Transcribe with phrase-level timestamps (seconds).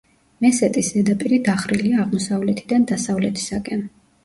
[0.45, 3.89] მესეტის ზედაპირი დახრილია აღმოსავლეთიდან დასავლეთისაკენ.